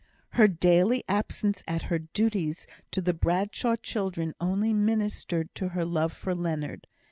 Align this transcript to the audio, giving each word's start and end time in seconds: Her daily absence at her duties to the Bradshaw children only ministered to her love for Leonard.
Her 0.29 0.47
daily 0.47 1.03
absence 1.07 1.61
at 1.67 1.83
her 1.83 1.99
duties 1.99 2.65
to 2.89 3.01
the 3.03 3.13
Bradshaw 3.13 3.75
children 3.75 4.33
only 4.41 4.73
ministered 4.73 5.53
to 5.53 5.67
her 5.77 5.85
love 5.85 6.11
for 6.11 6.33
Leonard. 6.33 6.87